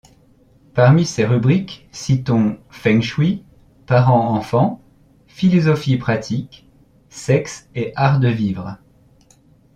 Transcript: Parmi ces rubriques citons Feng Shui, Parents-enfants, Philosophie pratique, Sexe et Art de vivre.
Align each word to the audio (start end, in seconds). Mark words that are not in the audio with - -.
Parmi 0.73 1.05
ces 1.05 1.25
rubriques 1.27 1.87
citons 1.91 2.57
Feng 2.71 3.01
Shui, 3.01 3.45
Parents-enfants, 3.85 4.81
Philosophie 5.27 5.97
pratique, 5.97 6.67
Sexe 7.09 7.69
et 7.75 7.93
Art 7.95 8.19
de 8.19 8.27
vivre. 8.29 8.79